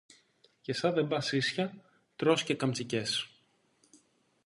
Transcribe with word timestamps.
Και 0.61 0.73
σαν 0.73 0.93
δεν 0.93 1.07
πας 1.07 1.31
ίσια, 1.31 1.81
τρως 2.15 2.43
και 2.43 2.55
καμτσικιές 2.55 3.29